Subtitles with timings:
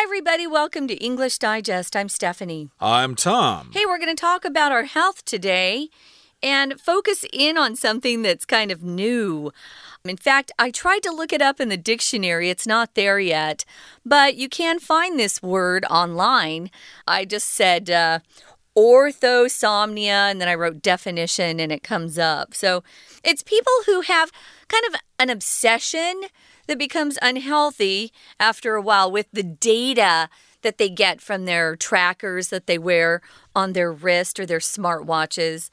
[0.00, 0.46] Hi, everybody.
[0.46, 1.94] Welcome to English Digest.
[1.94, 2.70] I'm Stephanie.
[2.80, 3.68] I'm Tom.
[3.74, 5.90] Hey, we're going to talk about our health today
[6.42, 9.52] and focus in on something that's kind of new.
[10.06, 12.48] In fact, I tried to look it up in the dictionary.
[12.48, 13.66] It's not there yet,
[14.02, 16.70] but you can find this word online.
[17.06, 18.20] I just said uh,
[18.74, 22.54] orthosomnia and then I wrote definition and it comes up.
[22.54, 22.82] So
[23.22, 24.32] it's people who have
[24.66, 26.22] kind of an obsession
[26.70, 30.28] that becomes unhealthy after a while with the data
[30.62, 33.20] that they get from their trackers that they wear
[33.56, 35.68] on their wrist or their smartwatches.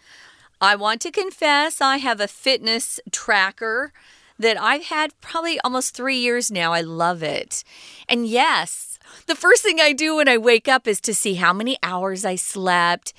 [0.59, 3.93] I want to confess I have a fitness tracker
[4.39, 6.73] that I've had probably almost three years now.
[6.73, 7.63] I love it.
[8.09, 11.53] And yes, the first thing I do when I wake up is to see how
[11.53, 13.13] many hours I slept,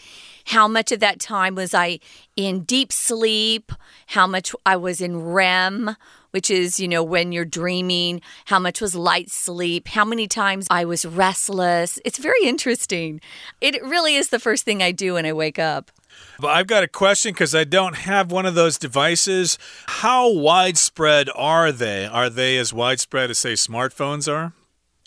[0.47, 2.01] how much of that time was I
[2.35, 3.71] in deep sleep,
[4.09, 5.97] how much I was in REM,
[6.31, 10.67] which is, you know, when you're dreaming, how much was light sleep, how many times
[10.71, 11.99] I was restless.
[12.05, 13.21] It's very interesting.
[13.61, 15.91] It really is the first thing I do when I wake up.
[16.43, 19.59] I've got a question because I don't have one of those devices.
[19.87, 22.07] How widespread are they?
[22.07, 24.53] Are they as widespread as, say, smartphones are?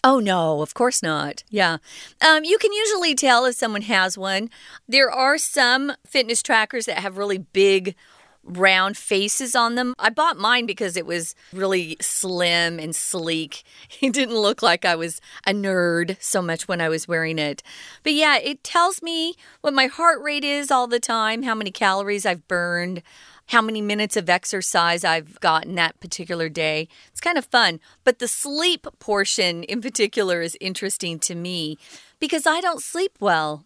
[0.04, 1.44] Oh, no, of course not.
[1.50, 1.78] Yeah.
[2.22, 4.50] Um, you can usually tell if someone has one.
[4.88, 7.96] There are some fitness trackers that have really big
[8.44, 9.94] round faces on them.
[10.00, 13.64] I bought mine because it was really slim and sleek.
[14.02, 17.62] It didn't look like I was a nerd so much when I was wearing it.
[18.04, 21.72] But yeah, it tells me what my heart rate is all the time, how many
[21.72, 23.04] calories I've burned.
[23.48, 26.88] How many minutes of exercise I've gotten that particular day.
[27.10, 27.82] It's kind of fun.
[28.06, 31.78] But the sleep portion in particular is interesting to me
[32.18, 33.66] because I don't sleep well.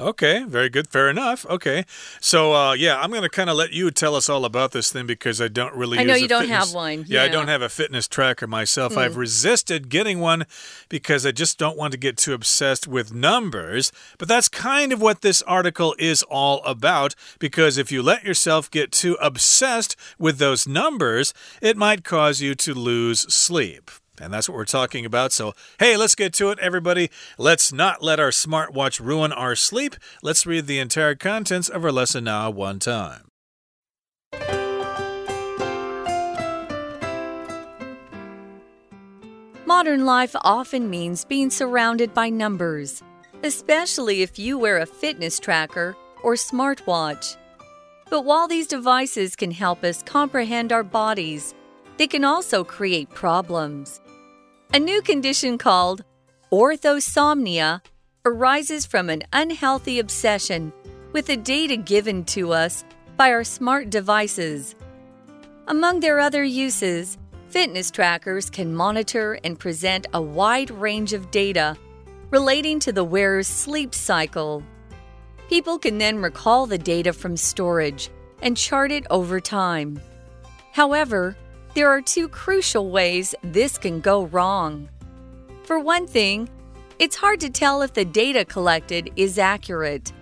[0.00, 0.88] Okay, very good.
[0.88, 1.44] Fair enough.
[1.46, 1.84] Okay.
[2.20, 4.92] So, uh, yeah, I'm going to kind of let you tell us all about this
[4.92, 7.04] thing because I don't really I know you don't fitness, have one.
[7.08, 7.22] Yeah, Yeah.
[7.24, 8.92] I don't have a fitness tracker myself.
[8.92, 9.00] Hmm.
[9.00, 10.46] I've resisted getting one
[10.88, 13.90] because I just don't want to get too obsessed with numbers.
[14.18, 18.70] But that's kind of what this article is all about because if you let yourself
[18.70, 23.90] get too obsessed with those numbers, it might cause you to lose sleep.
[24.20, 25.32] And that's what we're talking about.
[25.32, 27.10] So, hey, let's get to it, everybody.
[27.36, 29.96] Let's not let our smartwatch ruin our sleep.
[30.22, 33.28] Let's read the entire contents of our lesson now one time.
[39.66, 43.02] Modern life often means being surrounded by numbers,
[43.42, 47.36] especially if you wear a fitness tracker or smartwatch.
[48.10, 51.54] But while these devices can help us comprehend our bodies,
[51.98, 54.00] they can also create problems.
[54.74, 56.04] A new condition called
[56.52, 57.80] orthosomnia
[58.26, 60.74] arises from an unhealthy obsession
[61.12, 62.84] with the data given to us
[63.16, 64.74] by our smart devices.
[65.68, 67.16] Among their other uses,
[67.48, 71.74] fitness trackers can monitor and present a wide range of data
[72.30, 74.62] relating to the wearer's sleep cycle.
[75.48, 78.10] People can then recall the data from storage
[78.42, 79.98] and chart it over time.
[80.72, 81.38] However,
[81.78, 84.88] there are two crucial ways this can go wrong.
[85.62, 86.48] For one thing,
[86.98, 90.12] it's hard to tell if the data collected is accurate.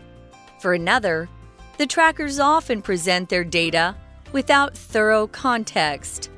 [0.60, 1.30] For another,
[1.78, 3.96] the trackers often present their data
[4.32, 6.28] without thorough context.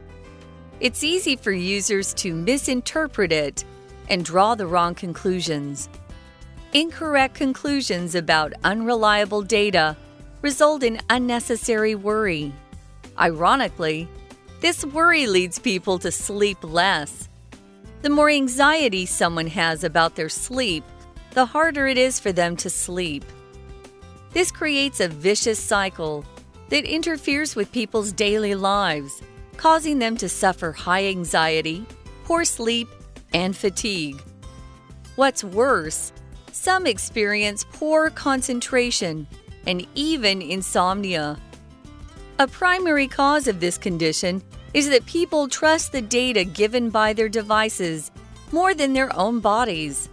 [0.78, 3.64] It's easy for users to misinterpret it
[4.08, 5.88] and draw the wrong conclusions.
[6.74, 9.96] Incorrect conclusions about unreliable data
[10.42, 12.52] result in unnecessary worry.
[13.18, 14.06] Ironically,
[14.60, 17.28] this worry leads people to sleep less.
[18.02, 20.84] The more anxiety someone has about their sleep,
[21.32, 23.24] the harder it is for them to sleep.
[24.32, 26.24] This creates a vicious cycle
[26.68, 29.22] that interferes with people's daily lives,
[29.56, 31.86] causing them to suffer high anxiety,
[32.24, 32.88] poor sleep,
[33.32, 34.20] and fatigue.
[35.16, 36.12] What's worse,
[36.52, 39.26] some experience poor concentration
[39.66, 41.38] and even insomnia.
[42.40, 44.40] A primary cause of this condition
[44.72, 48.12] is that people trust the data given by their devices
[48.52, 50.08] more than their own bodies.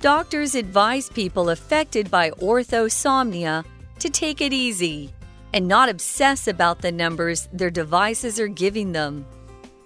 [0.00, 3.64] Doctors advise people affected by orthosomnia
[4.00, 5.12] to take it easy
[5.52, 9.24] and not obsess about the numbers their devices are giving them.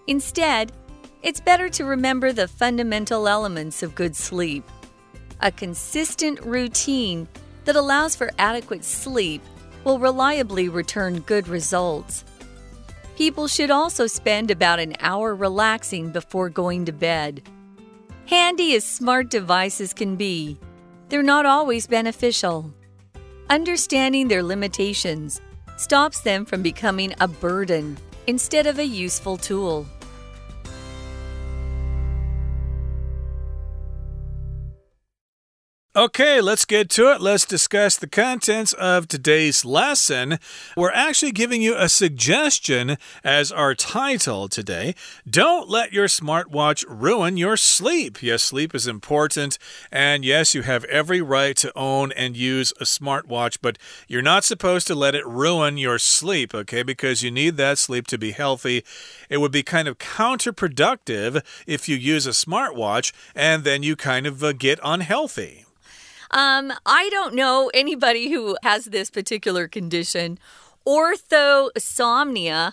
[0.07, 0.73] Instead,
[1.23, 4.65] it's better to remember the fundamental elements of good sleep.
[5.43, 7.29] A consistent routine
[7.67, 9.43] that allows for adequate sleep
[9.89, 12.23] will reliably return good results.
[13.17, 17.41] People should also spend about an hour relaxing before going to bed.
[18.27, 20.59] Handy as smart devices can be,
[21.09, 22.71] they're not always beneficial.
[23.49, 25.41] Understanding their limitations
[25.79, 27.97] stops them from becoming a burden
[28.27, 29.87] instead of a useful tool.
[35.99, 37.21] Okay, let's get to it.
[37.21, 40.39] Let's discuss the contents of today's lesson.
[40.77, 44.95] We're actually giving you a suggestion as our title today.
[45.29, 48.23] Don't let your smartwatch ruin your sleep.
[48.23, 49.59] Yes, sleep is important.
[49.91, 54.45] And yes, you have every right to own and use a smartwatch, but you're not
[54.45, 56.85] supposed to let it ruin your sleep, okay?
[56.85, 58.85] Because you need that sleep to be healthy.
[59.29, 64.29] It would be kind of counterproductive if you use a smartwatch and then you kind
[64.29, 65.65] of uh, get unhealthy.
[66.31, 70.39] Um, I don't know anybody who has this particular condition.
[70.87, 72.73] Orthosomnia.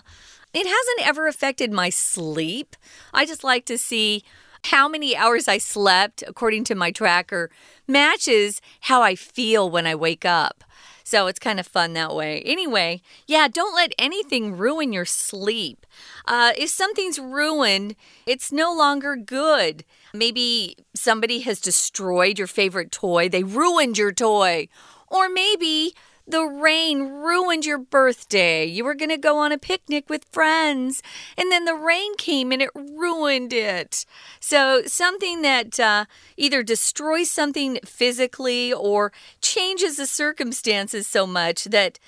[0.52, 2.76] It hasn't ever affected my sleep.
[3.12, 4.24] I just like to see
[4.64, 7.50] how many hours I slept according to my tracker
[7.86, 10.64] matches how I feel when I wake up.
[11.06, 12.42] So it's kind of fun that way.
[12.44, 15.86] Anyway, yeah, don't let anything ruin your sleep.
[16.24, 17.94] Uh, if something's ruined,
[18.26, 19.84] it's no longer good.
[20.12, 24.66] Maybe somebody has destroyed your favorite toy, they ruined your toy.
[25.06, 25.94] Or maybe
[26.26, 28.64] the rain ruined your birthday.
[28.64, 31.02] You were going to go on a picnic with friends,
[31.36, 34.04] and then the rain came and it ruined it.
[34.40, 36.06] So, something that uh,
[36.36, 41.98] either destroys something physically or changes the circumstances so much that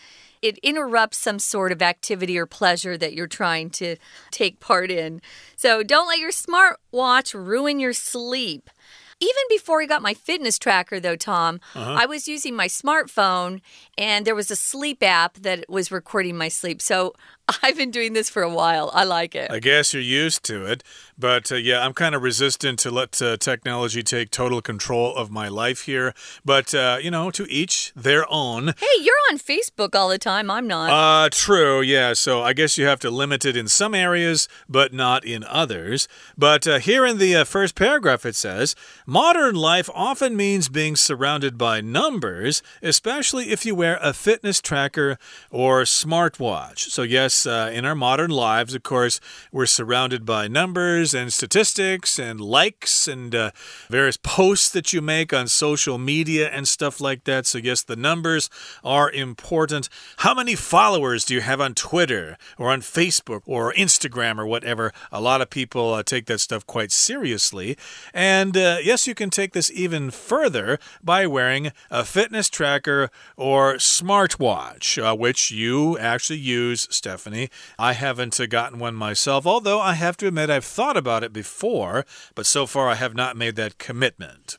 [0.41, 3.97] it interrupts some sort of activity or pleasure that you're trying to
[4.31, 5.20] take part in.
[5.56, 8.70] So, don't let your smartwatch ruin your sleep.
[9.20, 12.03] Even before I got my fitness tracker, though, Tom, uh -huh.
[12.03, 13.61] I was using my smartphone
[13.97, 16.81] and there was a sleep app that was recording my sleep.
[16.81, 17.15] So
[17.62, 18.91] I've been doing this for a while.
[18.95, 19.50] I like it.
[19.50, 20.83] I guess you're used to it.
[21.19, 25.31] But uh, yeah, I'm kind of resistant to let uh, technology take total control of
[25.31, 26.15] my life here.
[26.45, 28.75] But, uh, you know, to each their own.
[28.79, 30.50] Hey, you're on Facebook all the time.
[30.50, 30.91] I'm not.
[30.91, 31.81] Uh, true.
[31.81, 32.12] Yeah.
[32.12, 36.06] So I guess you have to limit it in some areas, but not in others.
[36.37, 40.94] But uh, here in the uh, first paragraph, it says modern life often means being
[40.94, 45.19] surrounded by numbers, especially if you wear a fitness tracker
[45.51, 46.91] or smartwatch.
[46.91, 49.20] So, yes, uh, in our modern lives, of course,
[49.52, 53.50] we're surrounded by numbers and statistics and likes and uh,
[53.88, 57.46] various posts that you make on social media and stuff like that.
[57.46, 58.50] So, yes, the numbers
[58.85, 59.88] are important.
[60.19, 64.93] How many followers do you have on Twitter or on Facebook or Instagram or whatever?
[65.12, 67.76] A lot of people uh, take that stuff quite seriously.
[68.12, 73.75] And uh, yes, you can take this even further by wearing a fitness tracker or
[73.75, 76.87] smartwatch, uh, which you actually use,
[77.29, 77.51] Stephanie.
[77.79, 81.33] I haven't uh, gotten one myself, although I have to admit I've thought about it
[81.33, 84.59] before, but so far I have not made that commitment.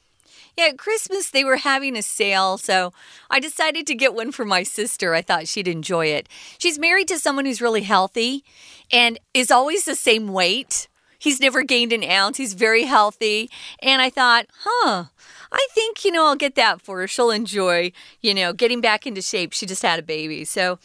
[0.57, 2.93] Yeah, at Christmas they were having a sale, so
[3.29, 5.15] I decided to get one for my sister.
[5.15, 6.27] I thought she'd enjoy it.
[6.57, 8.43] She's married to someone who's really healthy
[8.91, 10.87] and is always the same weight.
[11.17, 12.37] He's never gained an ounce.
[12.37, 13.49] He's very healthy.
[13.81, 15.05] And I thought, huh,
[15.51, 17.07] I think, you know, I'll get that for her.
[17.07, 17.91] She'll enjoy,
[18.21, 19.53] you know, getting back into shape.
[19.53, 20.45] She just had a baby.
[20.45, 20.77] So,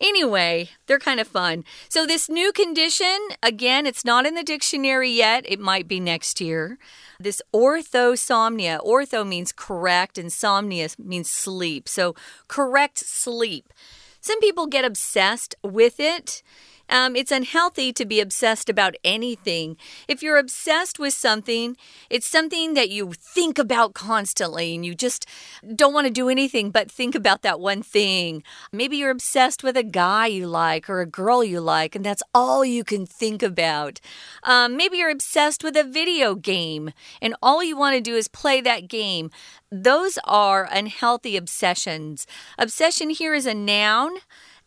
[0.00, 1.64] anyway, they're kind of fun.
[1.88, 5.44] So, this new condition, again, it's not in the dictionary yet.
[5.48, 6.78] It might be next year.
[7.18, 11.88] This orthosomnia, ortho means correct, and somnia means sleep.
[11.88, 12.14] So,
[12.46, 13.72] correct sleep.
[14.20, 16.44] Some people get obsessed with it.
[16.88, 19.76] Um, it's unhealthy to be obsessed about anything.
[20.08, 21.76] If you're obsessed with something,
[22.10, 25.26] it's something that you think about constantly and you just
[25.74, 28.42] don't want to do anything but think about that one thing.
[28.72, 32.22] Maybe you're obsessed with a guy you like or a girl you like, and that's
[32.34, 34.00] all you can think about.
[34.42, 38.28] Um, maybe you're obsessed with a video game and all you want to do is
[38.28, 39.30] play that game.
[39.70, 42.26] Those are unhealthy obsessions.
[42.58, 44.16] Obsession here is a noun.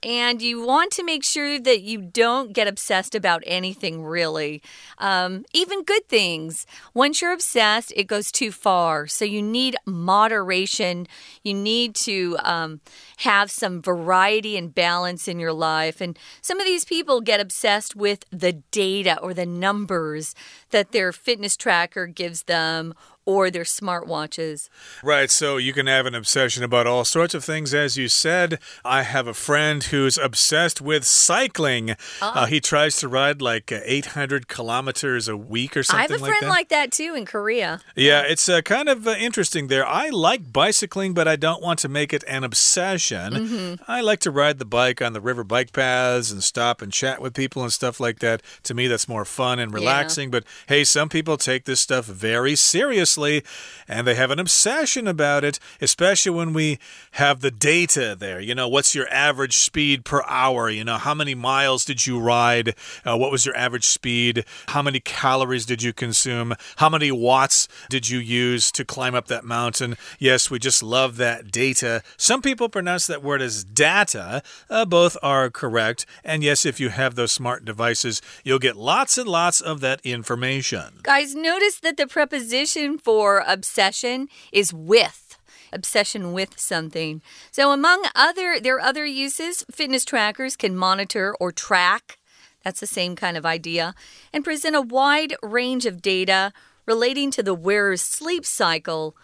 [0.06, 4.62] And you want to make sure that you don't get obsessed about anything, really,
[5.00, 6.68] um, even good things.
[6.94, 9.08] Once you're obsessed, it goes too far.
[9.08, 11.08] So you need moderation.
[11.42, 12.82] You need to um,
[13.18, 16.02] have some variety and balance in your life.
[16.02, 20.36] And some of these people get obsessed with the data or the numbers
[20.72, 22.94] that their fitness tracker gives them
[23.26, 24.70] or their smartwatches.
[25.04, 27.74] Right, so you can have an obsession about all sorts of things.
[27.74, 31.92] As you said, I have a friend who's obsessed with cycling.
[31.92, 36.08] Uh, uh, he tries to ride like uh, 800 kilometers a week or something like
[36.10, 36.14] that.
[36.14, 36.78] I have a friend like that.
[36.78, 36.96] like that.
[36.96, 37.82] too in Korea.
[37.96, 39.86] Yeah, it's uh, kind of uh, interesting there.
[39.86, 43.05] I like bicycling, but I don't want to make it an obsession.
[43.12, 43.98] Mm -hmm.
[43.98, 47.22] I like to ride the bike on the river bike paths and stop and chat
[47.22, 48.42] with people and stuff like that.
[48.64, 50.32] To me, that's more fun and relaxing.
[50.32, 50.40] Yeah.
[50.40, 53.44] But hey, some people take this stuff very seriously seriously
[53.88, 56.80] and they have an obsession about it, especially when we
[57.12, 58.40] have the data there.
[58.40, 60.70] You know, what's your average speed per hour?
[60.70, 62.76] You know, how many miles did you ride?
[63.04, 64.46] Uh, what was your average speed?
[64.70, 66.56] How many calories did you consume?
[66.78, 69.98] How many watts did you use to climb up that mountain?
[70.18, 72.02] Yes, we just love that data.
[72.18, 74.42] Some people pronounce that word as data.
[74.70, 76.06] Uh, both are correct.
[76.24, 80.00] And yes, if you have those smart devices, you'll get lots and lots of that
[80.04, 81.00] information.
[81.04, 85.38] Guys, notice that the preposition for obsession is with
[85.74, 87.22] obsession with something.
[87.52, 92.18] So among other there are other uses, fitness trackers can monitor or track.
[92.64, 93.94] That's the same kind of idea
[94.34, 96.54] and present a wide range of data
[96.86, 99.16] relating to the wearer's sleep cycle.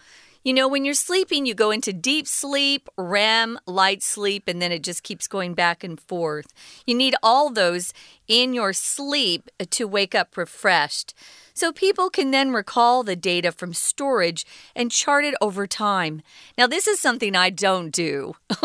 [0.44, 4.72] You know, when you're sleeping, you go into deep sleep, REM, light sleep, and then
[4.72, 6.52] it just keeps going back and forth.
[6.84, 7.94] You need all those
[8.26, 11.14] in your sleep to wake up refreshed.
[11.54, 14.44] So people can then recall the data from storage
[14.74, 16.22] and chart it over time.
[16.58, 18.34] Now, this is something I don't do.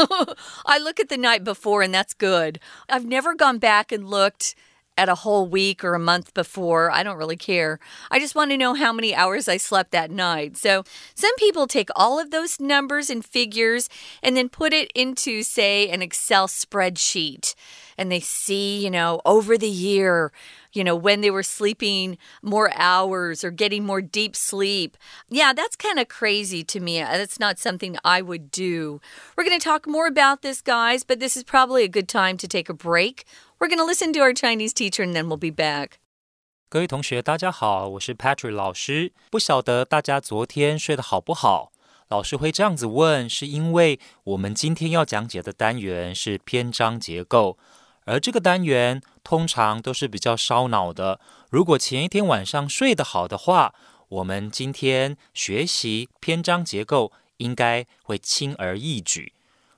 [0.66, 2.60] I look at the night before, and that's good.
[2.90, 4.56] I've never gone back and looked
[4.98, 6.92] at a whole week or a month before.
[6.92, 7.80] I don't really care.
[8.12, 10.58] I just want to know how many hours I slept that night.
[10.58, 13.90] So, some people take all of those numbers and figures
[14.24, 17.54] and then put it into, say, an Excel spreadsheet
[17.97, 20.33] And they see, you know, over the year,
[20.73, 24.97] you know, when they were sleeping more hours or getting more deep sleep.
[25.29, 27.01] Yeah, that's kind of crazy to me.
[27.01, 29.01] That's not something I would do.
[29.37, 32.37] We're going to talk more about this, guys, but this is probably a good time
[32.39, 33.25] to take a break.
[33.59, 35.99] We're going to listen to our Chinese teacher and then we'll be back.
[36.69, 39.13] 各位同学，大家好，我是 Patrick 老师。
[39.31, 41.71] 不晓得大家昨天睡得好不好？
[42.09, 47.59] 老师会这样子问，是因为我们今天要讲解的单元是篇章结构，
[48.08, 51.20] 而这个单元通常都是比较烧脑的。
[51.50, 53.76] 如果前一天晚上睡得好的话，
[54.10, 59.34] 我们今天学习篇章结构应该会轻而易举。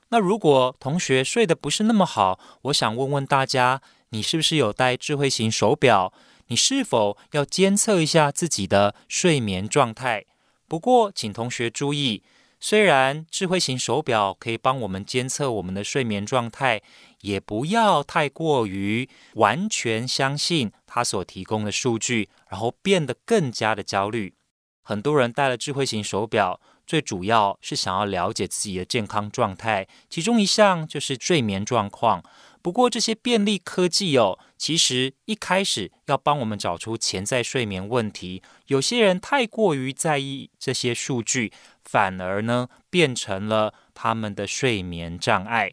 [0.08, 6.12] 那如果同学睡得不是那么好，我想问问大家，你是不是有戴智慧型手表？
[6.46, 10.24] 你是否要监测一下自己的睡眠状态？
[10.66, 12.22] 不过，请同学注意，
[12.58, 16.82] 虽然智慧型手表可以帮我们监测我们的睡眠状态，
[17.20, 24.34] 也不要太过于完全相信他所提供的数据，然后变得更加的焦虑。
[24.82, 26.60] 很多人戴了智慧型手表。
[26.86, 32.20] 最主要是想要了解自己的健康状态，其中一项就是睡眠状况。
[32.62, 38.42] 不过这些便利科技哦，其实一开始要帮我们找出潜在睡眠问题。
[38.66, 41.52] 有些人太过于在意这些数据，
[41.84, 45.72] 反而呢变成了他们的睡眠障碍。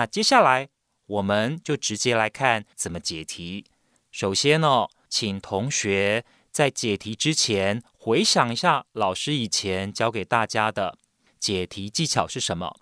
[0.00, 0.70] 那接下来
[1.04, 3.66] 我们就直接来看怎么解题。
[4.10, 6.24] 首先呢，请同学。
[6.50, 10.96] 在解题之前，回想一下老师以前教给大家的
[11.38, 12.74] 解题技巧是什么？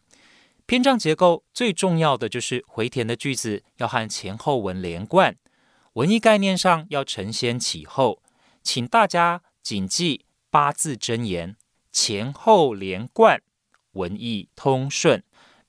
[0.64, 5.36] 篇章结构最重要的就是回填的句子要和前后文连贯，
[5.94, 8.22] 文意概念上要承先启后。
[8.62, 11.56] 请大家谨记八字真言：
[11.90, 13.42] 前后连贯，
[13.92, 15.24] 文意通顺。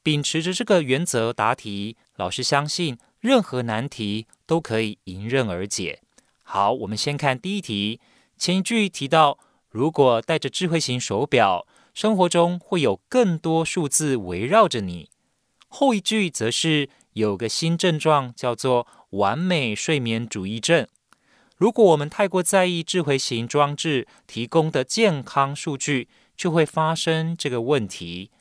[0.10, 6.02] 秉持着这个原则答题，老师相信任何难题都可以迎刃而解。
[6.42, 8.02] 好，我们先看第一题。
[8.36, 9.38] 前一句提到，
[9.70, 15.12] 如果带着智慧型手表，生活中会有更多数字围绕着你。
[15.68, 20.88] 后一句则是有个新症状，叫做完美睡眠主义症。
[21.58, 28.32] 如果我们太过在意智慧型装置提供的健康数据，就会发生这个问题。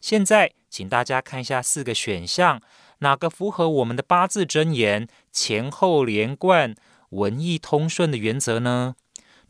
[0.00, 2.62] 现在，请大家看一下四个选项，
[3.00, 6.74] 哪个符合我们的八字真言前后连贯？
[7.10, 8.94] 文艺通顺的原则呢？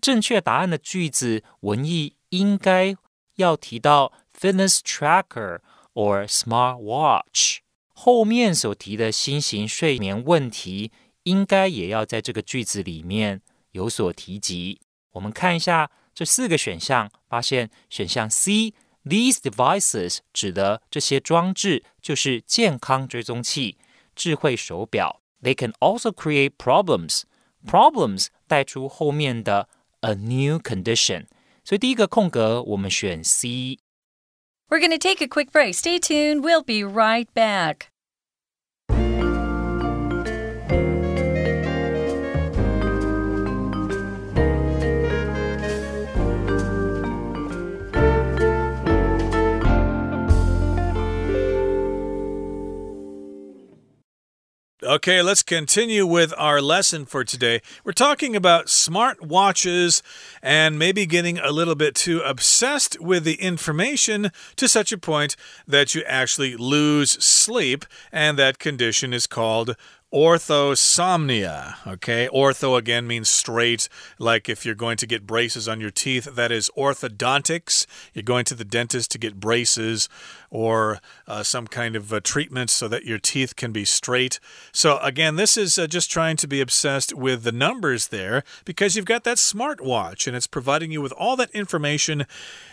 [0.01, 2.97] 正确答案的句子文艺应该
[3.37, 5.59] 要提到 fitness tracker
[5.93, 7.59] or smart watch，
[7.93, 10.91] 后面所提的新型睡眠问题
[11.25, 14.81] 应该也要在这个句子里面有所提及。
[15.13, 18.73] 我们看一下这四个选项，发现选项 C
[19.06, 23.78] these devices 指的这些装置就是健康追踪器、
[24.16, 25.22] 智慧手表。
[25.42, 27.24] They can also create problems.
[27.66, 29.70] Problems 带出后面的
[30.02, 31.26] a new condition，
[31.64, 35.74] 所以第一个空格我们选 C。We're going to take a quick break.
[35.74, 36.42] Stay tuned.
[36.42, 37.89] We'll be right back.
[54.83, 57.61] Okay, let's continue with our lesson for today.
[57.85, 60.03] We're talking about smart watches
[60.43, 65.37] and maybe getting a little bit too obsessed with the information to such a point
[65.69, 69.77] that you actually lose sleep, and that condition is called
[70.13, 71.75] orthosomnia.
[71.87, 76.25] Okay, ortho again means straight, like if you're going to get braces on your teeth,
[76.25, 77.87] that is orthodontics.
[78.13, 80.09] You're going to the dentist to get braces
[80.51, 84.41] or uh, some kind of treatment so that your teeth can be straight.
[84.73, 88.97] So, again, this is uh, just trying to be obsessed with the numbers there because
[88.97, 92.27] you've got that smartwatch and it's providing you with all that information.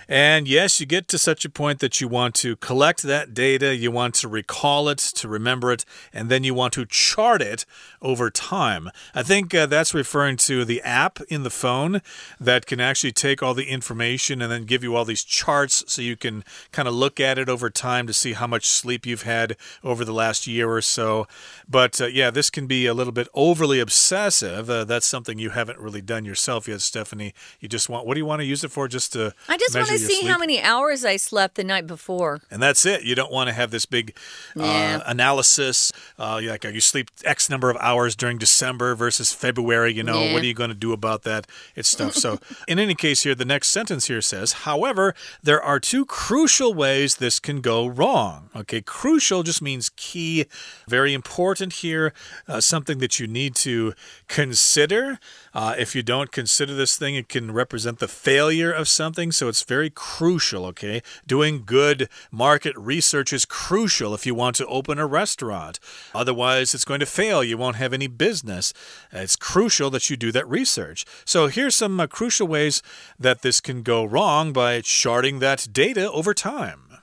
[0.09, 3.75] And yes, you get to such a point that you want to collect that data,
[3.75, 7.65] you want to recall it, to remember it, and then you want to chart it
[8.01, 8.89] over time.
[9.13, 12.01] I think uh, that's referring to the app in the phone
[12.39, 16.01] that can actually take all the information and then give you all these charts so
[16.01, 19.05] you can kind of look at it over over time to see how much sleep
[19.05, 21.27] you've had over the last year or so.
[21.67, 24.69] But uh, yeah, this can be a little bit overly obsessive.
[24.69, 27.33] Uh, that's something you haven't really done yourself yet, Stephanie.
[27.59, 28.87] You just want, what do you want to use it for?
[28.87, 30.31] Just to I just want to see sleep?
[30.31, 32.39] how many hours I slept the night before.
[32.49, 33.03] And that's it.
[33.03, 34.15] You don't want to have this big
[34.57, 35.01] uh, yeah.
[35.05, 35.91] analysis.
[36.17, 39.91] Uh, like, you sleep X number of hours during December versus February.
[39.93, 40.31] You know, yeah.
[40.31, 41.47] what are you going to do about that?
[41.75, 42.13] It's stuff.
[42.13, 46.73] so, in any case, here, the next sentence here says, however, there are two crucial
[46.73, 48.49] ways this can go wrong.
[48.55, 50.45] Okay, crucial just means key,
[50.87, 52.13] very important here,
[52.47, 53.93] uh, something that you need to
[54.27, 55.19] consider.
[55.53, 59.31] Uh, if you don't consider this thing, it can represent the failure of something.
[59.31, 61.01] So it's very crucial, okay?
[61.25, 65.79] Doing good market research is crucial if you want to open a restaurant.
[66.13, 67.43] Otherwise, it's going to fail.
[67.43, 68.73] You won't have any business.
[69.11, 71.05] It's crucial that you do that research.
[71.25, 72.81] So here's some uh, crucial ways
[73.19, 76.96] that this can go wrong by charting that data over time.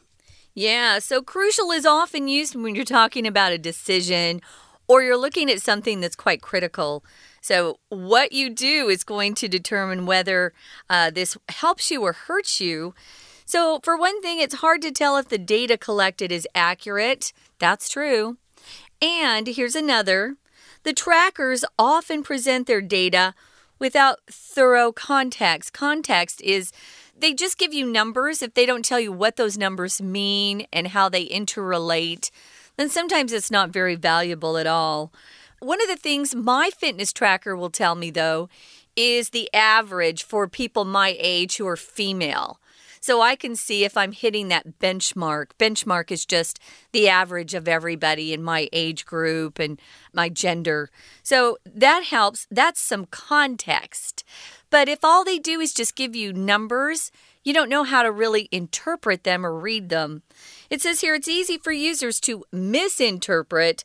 [0.54, 4.40] Yeah, so crucial is often used when you're talking about a decision
[4.86, 7.04] or you're looking at something that's quite critical.
[7.40, 10.52] So, what you do is going to determine whether
[10.88, 12.94] uh, this helps you or hurts you.
[13.44, 17.32] So, for one thing, it's hard to tell if the data collected is accurate.
[17.58, 18.38] That's true.
[19.02, 20.36] And here's another
[20.84, 23.34] the trackers often present their data
[23.78, 25.72] without thorough context.
[25.72, 26.72] Context is
[27.18, 28.42] they just give you numbers.
[28.42, 32.30] If they don't tell you what those numbers mean and how they interrelate,
[32.76, 35.12] then sometimes it's not very valuable at all.
[35.60, 38.48] One of the things my fitness tracker will tell me, though,
[38.96, 42.60] is the average for people my age who are female.
[43.00, 45.48] So I can see if I'm hitting that benchmark.
[45.58, 46.58] Benchmark is just
[46.92, 49.78] the average of everybody in my age group and
[50.14, 50.88] my gender.
[51.22, 52.46] So that helps.
[52.50, 54.24] That's some context.
[54.74, 57.12] But if all they do is just give you numbers,
[57.44, 60.22] you don't know how to really interpret them or read them.
[60.68, 63.84] It says here it's easy for users to misinterpret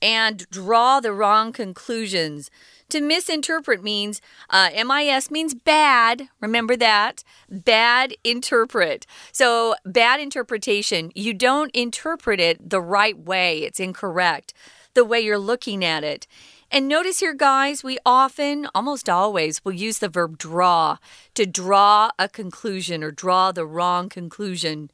[0.00, 2.52] and draw the wrong conclusions.
[2.90, 6.28] To misinterpret means uh, MIS means bad.
[6.40, 7.24] Remember that.
[7.50, 9.06] Bad interpret.
[9.32, 11.10] So, bad interpretation.
[11.16, 14.54] You don't interpret it the right way, it's incorrect,
[14.94, 16.28] the way you're looking at it.
[16.70, 20.98] And notice here, guys, we often, almost always, will use the verb draw
[21.34, 24.90] to draw a conclusion or draw the wrong conclusion.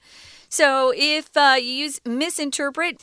[0.49, 3.03] So if uh, you use misinterpret,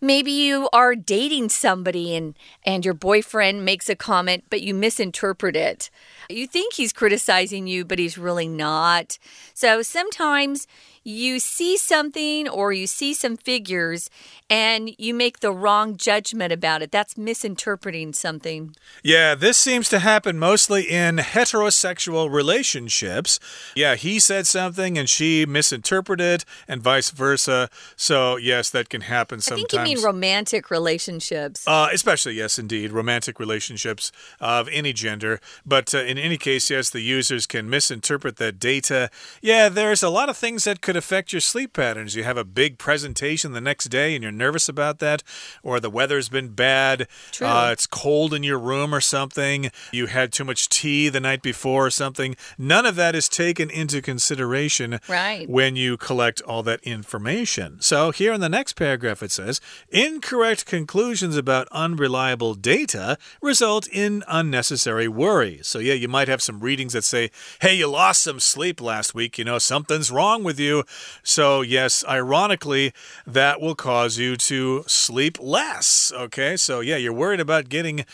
[0.00, 5.56] maybe you are dating somebody and and your boyfriend makes a comment but you misinterpret
[5.56, 5.88] it
[6.28, 9.18] you think he's criticizing you but he's really not
[9.54, 10.66] so sometimes
[11.04, 14.08] you see something or you see some figures
[14.50, 16.90] and you make the wrong judgment about it.
[16.90, 18.74] That's misinterpreting something.
[19.02, 23.38] Yeah, this seems to happen mostly in heterosexual relationships.
[23.74, 27.68] Yeah, he said something and she misinterpreted and vice versa.
[27.96, 29.64] So, yes, that can happen sometimes.
[29.74, 31.66] I think you mean romantic relationships.
[31.66, 35.40] Uh, especially, yes, indeed, romantic relationships of any gender.
[35.66, 39.10] But uh, in any case, yes, the users can misinterpret that data.
[39.42, 42.14] Yeah, there's a lot of things that could could affect your sleep patterns.
[42.14, 45.24] You have a big presentation the next day and you're nervous about that,
[45.60, 47.08] or the weather's been bad,
[47.40, 51.42] uh, it's cold in your room or something, you had too much tea the night
[51.42, 52.36] before or something.
[52.56, 55.48] None of that is taken into consideration right.
[55.48, 57.80] when you collect all that information.
[57.80, 64.22] So here in the next paragraph it says incorrect conclusions about unreliable data result in
[64.28, 65.58] unnecessary worry.
[65.62, 69.12] So yeah, you might have some readings that say, hey, you lost some sleep last
[69.12, 69.38] week.
[69.38, 70.83] You know, something's wrong with you.
[71.22, 72.92] So, yes, ironically,
[73.26, 76.12] that will cause you to sleep less.
[76.14, 78.04] Okay, so yeah, you're worried about getting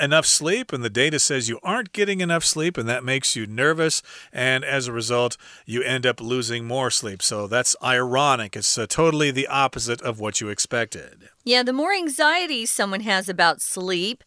[0.00, 3.46] enough sleep, and the data says you aren't getting enough sleep, and that makes you
[3.46, 4.02] nervous.
[4.32, 7.22] And as a result, you end up losing more sleep.
[7.22, 8.56] So, that's ironic.
[8.56, 11.28] It's uh, totally the opposite of what you expected.
[11.44, 14.22] Yeah, the more anxiety someone has about sleep,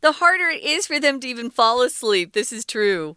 [0.00, 2.32] the harder it is for them to even fall asleep.
[2.32, 3.16] This is true.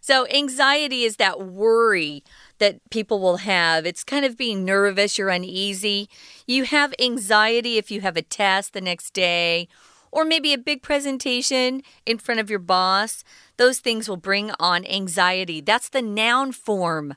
[0.00, 2.22] So, anxiety is that worry
[2.64, 3.84] that people will have.
[3.84, 6.08] It's kind of being nervous, you're uneasy.
[6.46, 9.68] You have anxiety if you have a test the next day
[10.10, 13.22] or maybe a big presentation in front of your boss.
[13.58, 15.60] Those things will bring on anxiety.
[15.60, 17.16] That's the noun form.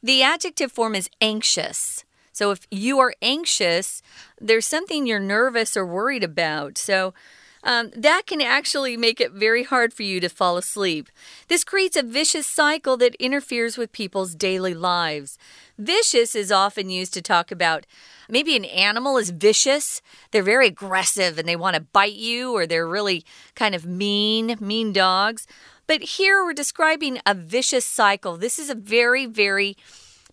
[0.00, 2.04] The adjective form is anxious.
[2.30, 4.00] So if you are anxious,
[4.40, 6.78] there's something you're nervous or worried about.
[6.78, 7.14] So
[7.62, 11.08] um, that can actually make it very hard for you to fall asleep.
[11.48, 15.38] This creates a vicious cycle that interferes with people's daily lives.
[15.76, 17.86] Vicious is often used to talk about
[18.28, 20.02] maybe an animal is vicious.
[20.30, 24.56] They're very aggressive and they want to bite you, or they're really kind of mean,
[24.60, 25.46] mean dogs.
[25.86, 28.36] But here we're describing a vicious cycle.
[28.36, 29.76] This is a very, very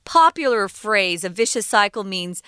[0.06, 2.42] popular phrase, a vicious cycle means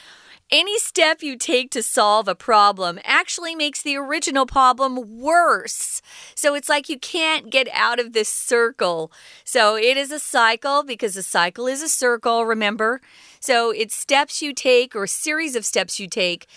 [0.49, 6.01] any step you take to solve a problem actually makes the original problem worse.
[6.35, 9.11] So it's like you can't get out of this circle.
[9.43, 13.01] So it is a cycle because a cycle is a circle, remember?
[13.41, 16.47] So it's steps you take or series of steps you take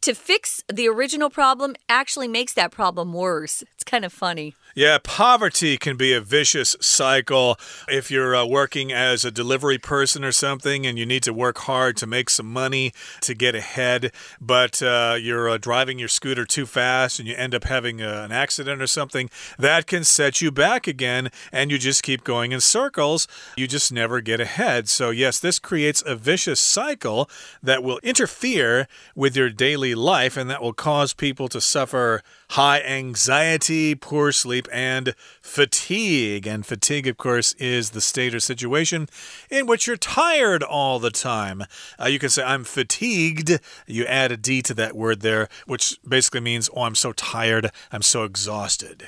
[0.00, 3.62] to fix the original problem actually makes that problem worse.
[3.74, 4.54] It's kind of funny.
[4.76, 7.56] Yeah, poverty can be a vicious cycle.
[7.86, 11.58] If you're uh, working as a delivery person or something and you need to work
[11.58, 16.44] hard to make some money to get ahead, but uh, you're uh, driving your scooter
[16.44, 20.40] too fast and you end up having uh, an accident or something, that can set
[20.40, 23.28] you back again and you just keep going in circles.
[23.56, 24.88] You just never get ahead.
[24.88, 27.30] So, yes, this creates a vicious cycle
[27.62, 32.80] that will interfere with your daily life and that will cause people to suffer high
[32.82, 36.46] anxiety, poor sleep, and fatigue.
[36.46, 39.08] And fatigue, of course, is the state or situation
[39.50, 41.64] in which you're tired all the time.
[42.00, 43.58] Uh, you can say, I'm fatigued.
[43.88, 47.70] You add a D to that word there, which basically means, oh, I'm so tired,
[47.90, 49.04] I'm so exhausted.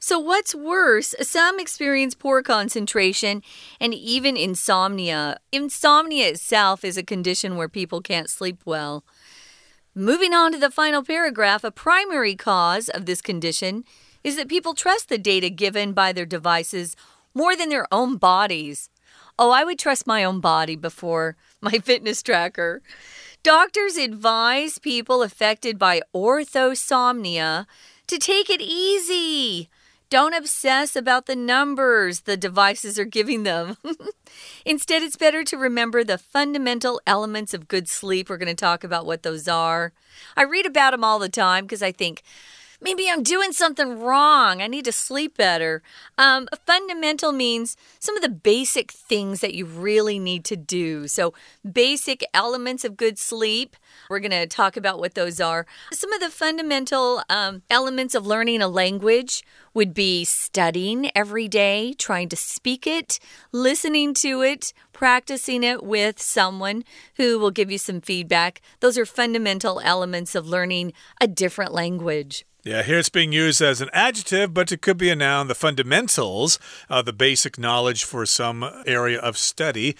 [0.00, 1.14] So, what's worse?
[1.20, 3.42] Some experience poor concentration
[3.80, 5.38] and even insomnia.
[5.52, 9.04] Insomnia itself is a condition where people can't sleep well.
[9.98, 13.82] Moving on to the final paragraph, a primary cause of this condition
[14.22, 16.94] is that people trust the data given by their devices
[17.34, 18.90] more than their own bodies.
[19.40, 22.80] Oh, I would trust my own body before my fitness tracker.
[23.42, 27.66] Doctors advise people affected by orthosomnia
[28.06, 29.68] to take it easy.
[30.10, 33.76] Don't obsess about the numbers the devices are giving them.
[34.64, 38.30] Instead, it's better to remember the fundamental elements of good sleep.
[38.30, 39.92] We're going to talk about what those are.
[40.34, 42.22] I read about them all the time because I think,
[42.80, 44.62] Maybe I'm doing something wrong.
[44.62, 45.82] I need to sleep better.
[46.16, 51.08] Um, fundamental means some of the basic things that you really need to do.
[51.08, 51.34] So,
[51.70, 53.74] basic elements of good sleep.
[54.08, 55.66] We're going to talk about what those are.
[55.92, 59.42] Some of the fundamental um, elements of learning a language
[59.74, 63.18] would be studying every day, trying to speak it,
[63.50, 66.84] listening to it, practicing it with someone
[67.16, 68.60] who will give you some feedback.
[68.78, 72.44] Those are fundamental elements of learning a different language.
[72.64, 75.46] Yeah, here it's being used as an adjective, but it could be a noun.
[75.46, 76.58] The fundamentals,
[76.90, 79.96] uh, the basic knowledge for some area of study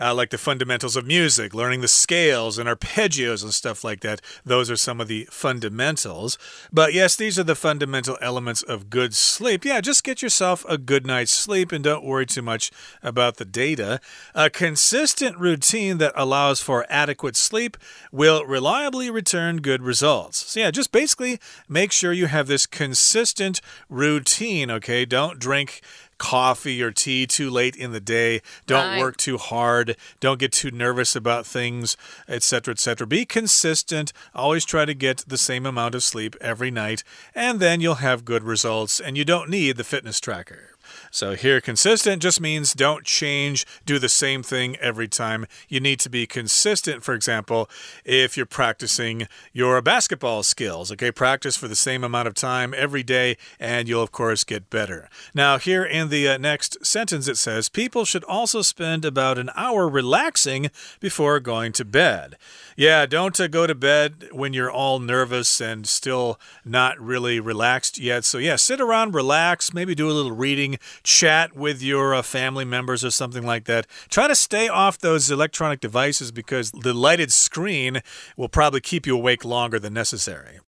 [0.00, 4.20] uh, like the fundamentals of music, learning the scales and arpeggios and stuff like that.
[4.44, 6.38] Those are some of the fundamentals.
[6.72, 9.64] But yes, these are the fundamental elements of good sleep.
[9.64, 12.70] Yeah, just get yourself a good night's sleep and don't worry too much
[13.02, 14.00] about the data.
[14.34, 17.76] A consistent routine that allows for adequate sleep
[18.12, 20.46] will reliably return good results.
[20.50, 25.04] So, yeah, just basically make sure you have this consistent routine, okay?
[25.04, 25.80] Don't drink
[26.18, 28.40] coffee or tea too late in the day.
[28.66, 29.00] Don't right.
[29.00, 29.96] work too hard.
[30.20, 31.96] Don't get too nervous about things,
[32.28, 33.06] etc., etc.
[33.06, 34.12] Be consistent.
[34.34, 37.02] Always try to get the same amount of sleep every night,
[37.34, 39.00] and then you'll have good results.
[39.00, 40.75] And you don't need the fitness tracker.
[41.10, 45.46] So here, consistent just means don't change, do the same thing every time.
[45.68, 47.68] You need to be consistent, for example,
[48.04, 50.92] if you're practicing your basketball skills.
[50.92, 54.70] Okay, practice for the same amount of time every day, and you'll, of course, get
[54.70, 55.08] better.
[55.34, 59.50] Now, here in the uh, next sentence, it says people should also spend about an
[59.56, 62.36] hour relaxing before going to bed.
[62.76, 67.98] Yeah, don't uh, go to bed when you're all nervous and still not really relaxed
[67.98, 68.24] yet.
[68.24, 72.64] So, yeah, sit around, relax, maybe do a little reading chat with your uh, family
[72.64, 73.86] members or something like that.
[74.10, 78.02] Try to stay off those electronic devices because the lighted screen
[78.36, 80.58] will probably keep you awake longer than necessary.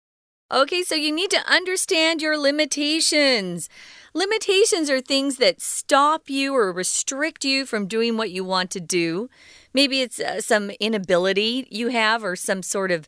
[0.51, 3.69] Okay, so you need to understand your limitations.
[4.15, 8.81] Limitations are things that stop you or restrict you from doing what you want to
[8.81, 9.29] do.
[9.75, 13.07] Maybe it's uh, some inability you have or some sort of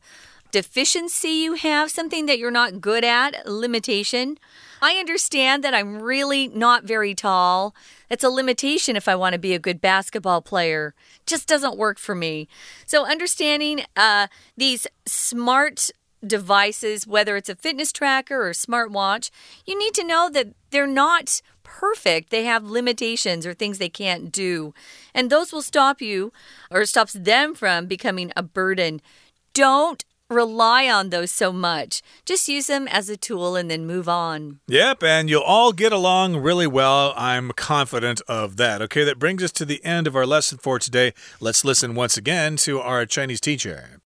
[0.51, 4.39] deficiency you have, something that you're not good at, limitation.
[4.83, 7.75] I understand that I'm really not very tall.
[8.09, 10.95] It's a limitation if I want to be a good basketball player.
[11.27, 12.49] Just doesn't work for me.
[12.87, 15.91] So understanding uh, these smart
[16.27, 19.31] devices, whether it's a fitness tracker or smartwatch,
[19.67, 22.31] you need to know that they're not perfect.
[22.31, 24.75] They have limitations or things they can't do.
[25.15, 26.33] And those will stop you
[26.71, 29.01] or stops them from becoming a burden.
[29.53, 32.02] Don't rely on those so much.
[32.26, 34.60] Just use them as a tool and then move on.
[34.67, 37.13] Yep, and you'll all get along really well.
[37.15, 38.82] I'm confident of that.
[38.82, 41.13] Okay, that brings us to the end of our lesson for today.
[41.39, 44.00] Let's listen once again to our Chinese teacher.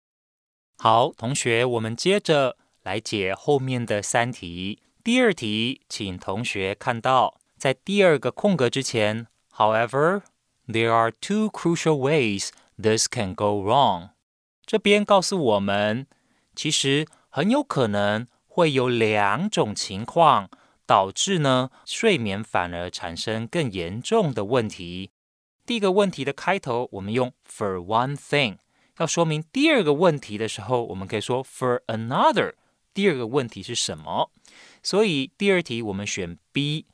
[0.77, 4.79] 好，同学，我们接着来解后面的三题。
[5.03, 10.23] 第二题，请同学看到，在第二个空格之前，However,
[10.67, 12.49] there are two crucial ways
[12.81, 14.09] this can go wrong。
[14.66, 16.06] 这边告诉我们，
[16.54, 20.48] 其实很有可能会有两种情况
[20.86, 25.10] 导致呢睡眠反而产生更严重的问题。
[25.66, 28.58] 第一个问题的开头，我们用 for one thing。
[28.98, 32.54] 要说明第二个问题的时候，我们可以说 for another。
[32.92, 34.30] 第二个问题是什么？
[34.82, 36.86] 所以第二题我们选 B。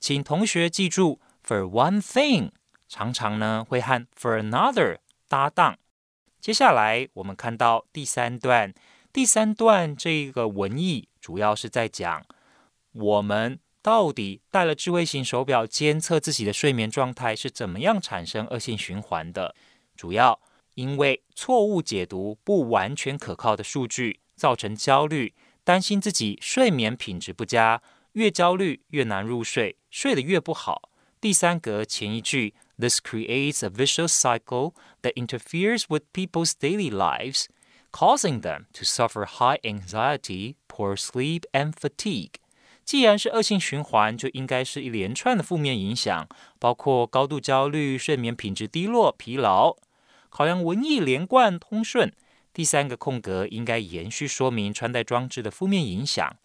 [0.00, 2.50] 请同学记住，for one thing
[2.88, 5.76] 常常呢会和 for another 搭档。
[6.42, 8.74] 接下来我们看到第三段，
[9.12, 12.26] 第三段这个文意主要是在讲
[12.90, 19.54] 我们到底戴了智慧型手表监测自己的睡眠状态是怎么样产生恶性循环的，
[19.96, 20.40] 主要。
[20.74, 27.80] 因为错误解读不完全可靠的数据，造成焦虑，担心自己睡眠品质不佳，
[28.14, 30.90] 越焦虑越难入睡，睡得越不好。
[31.20, 37.45] 第三格前一句 ，This creates a vicious cycle that interferes with people's daily lives,
[37.91, 42.33] causing them to suffer high anxiety, poor sleep, and fatigue。
[42.85, 49.75] 既然是恶性循环，就应该是一连串的负面影响，包括高度焦虑、睡眠品质低落、疲劳。
[50.29, 52.13] 考量文艺连贯通顺，
[52.53, 56.37] 第三个空格应该延续说明穿戴装置的负面影响。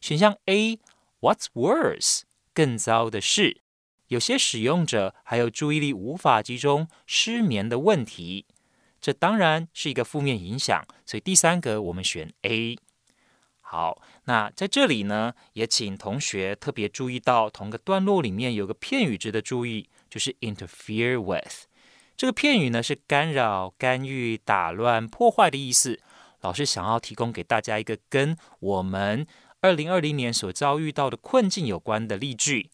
[0.00, 2.22] 选项 A，What's worse？
[2.52, 3.62] 更糟的是，
[4.11, 8.45] 有些使用者还有注意力无法集中、失眠的问题。
[8.99, 12.77] 这当然是一个负面影响，所以第三个我们选 A。
[13.61, 21.67] 好，那在这里呢，也请同学特别注意到，同个段落里面有个片语值得注意，就是 interfere with。
[22.17, 26.01] 这个片语呢是干扰、干预、打乱、破坏的意思。
[26.41, 29.25] 老师想要提供给大家一个跟我们
[29.61, 32.70] 二零二零年所遭遇到的困境有关的例句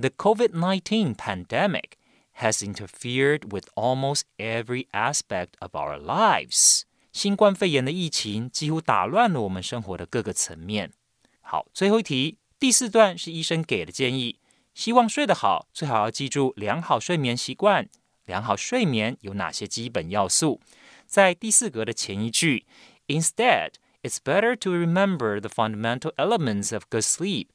[0.00, 1.92] ：The COVID-19 pandemic
[2.38, 6.82] has interfered with almost every aspect of our lives。
[7.12, 10.92] 新冠肺炎的疫情几乎打乱了我们生活的各个层面。
[11.40, 14.38] 好，最后一题，第四段是医生给的建议，
[14.74, 17.88] 希望睡得好，最好要记住良好睡眠习惯。
[18.26, 20.60] 良好睡眠有哪些基本要素？
[21.06, 22.66] 在第四格的前一句，
[23.06, 27.46] Instead, it's better to remember the fundamental elements of good sleep。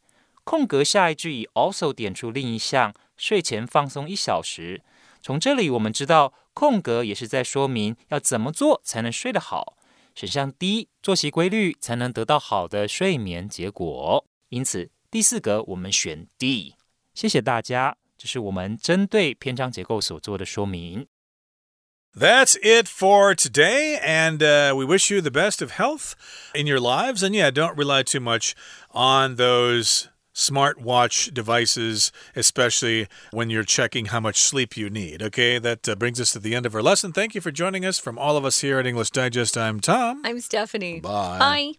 [0.46, 4.82] 空格下一句以 also 点出另一项，睡前放松一小时。
[5.22, 9.78] 从这里我们知道，空格也是在说明要怎么做才能睡得好。
[10.16, 14.26] 选项 D，作息规律才能得到好的睡眠结果。
[14.50, 16.76] 因此，第四格我们选 D。
[17.14, 17.98] 谢谢大家。
[18.18, 21.08] 这是我们针对篇章结构所做的说明。
[22.14, 26.14] That's it for today, and uh, we wish you the best of health
[26.54, 27.24] in your lives.
[27.24, 28.52] And yeah, don't rely too much
[28.92, 35.23] on those smartwatch devices, especially when you're checking how much sleep you need.
[35.23, 37.13] Okay, that uh, brings us to the end of our lesson.
[37.13, 37.99] Thank you for joining us.
[37.99, 40.21] From all of us here at English Digest, I'm Tom.
[40.25, 41.01] I'm Stephanie.
[41.01, 41.39] Bye.
[41.39, 41.73] Bye.